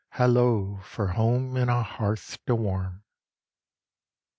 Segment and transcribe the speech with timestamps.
[0.13, 3.03] Hallo for home and a hearth to warm!"